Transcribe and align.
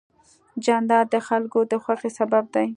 جانداد 0.65 1.05
د 1.13 1.15
خلکو 1.27 1.59
د 1.71 1.73
خوښۍ 1.83 2.11
سبب 2.19 2.43
دی. 2.55 2.67